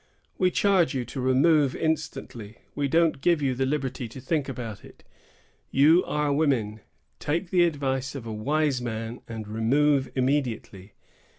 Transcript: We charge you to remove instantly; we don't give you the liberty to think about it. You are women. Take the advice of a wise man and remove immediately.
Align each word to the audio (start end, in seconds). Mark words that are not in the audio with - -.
We 0.39 0.49
charge 0.49 0.95
you 0.95 1.05
to 1.05 1.21
remove 1.21 1.75
instantly; 1.75 2.57
we 2.73 2.87
don't 2.87 3.21
give 3.21 3.39
you 3.39 3.53
the 3.53 3.67
liberty 3.67 4.07
to 4.07 4.19
think 4.19 4.49
about 4.49 4.83
it. 4.83 5.03
You 5.69 6.03
are 6.05 6.33
women. 6.33 6.79
Take 7.19 7.51
the 7.51 7.65
advice 7.65 8.15
of 8.15 8.25
a 8.25 8.33
wise 8.33 8.81
man 8.81 9.21
and 9.27 9.47
remove 9.47 10.09
immediately. 10.15 10.93